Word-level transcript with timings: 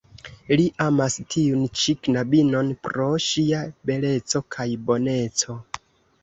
Li 0.59 0.63
amas 0.85 1.17
tiun 1.33 1.67
ĉi 1.81 1.95
knabinon 2.07 2.71
pro 2.87 3.05
ŝia 3.27 3.61
beleco 3.91 4.43
kaj 4.57 4.67
boneco. 4.89 5.59